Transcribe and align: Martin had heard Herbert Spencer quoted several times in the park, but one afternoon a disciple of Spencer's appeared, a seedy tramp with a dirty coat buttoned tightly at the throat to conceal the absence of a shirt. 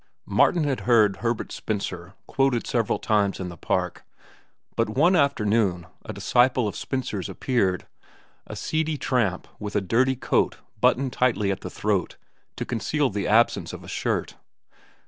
Martin 0.25 0.63
had 0.63 0.79
heard 0.89 1.17
Herbert 1.17 1.51
Spencer 1.51 2.15
quoted 2.25 2.65
several 2.65 2.97
times 2.97 3.39
in 3.39 3.49
the 3.49 3.55
park, 3.55 4.03
but 4.75 4.89
one 4.89 5.15
afternoon 5.15 5.85
a 6.03 6.11
disciple 6.11 6.67
of 6.67 6.75
Spencer's 6.75 7.29
appeared, 7.29 7.85
a 8.47 8.55
seedy 8.55 8.97
tramp 8.97 9.47
with 9.59 9.75
a 9.75 9.79
dirty 9.79 10.15
coat 10.15 10.57
buttoned 10.79 11.13
tightly 11.13 11.51
at 11.51 11.61
the 11.61 11.69
throat 11.69 12.17
to 12.55 12.65
conceal 12.65 13.11
the 13.11 13.27
absence 13.27 13.73
of 13.73 13.83
a 13.83 13.87
shirt. 13.87 14.37